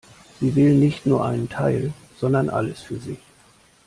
Sie 0.39 0.55
will 0.55 0.73
nicht 0.73 1.05
nur 1.05 1.23
einen 1.23 1.47
Teil, 1.47 1.93
sondern 2.19 2.49
alles 2.49 2.81
für 2.81 2.97
sich. 2.97 3.19